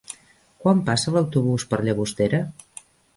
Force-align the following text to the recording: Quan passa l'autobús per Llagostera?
Quan 0.63 0.79
passa 0.87 1.13
l'autobús 1.17 1.65
per 1.73 1.79
Llagostera? 1.89 2.41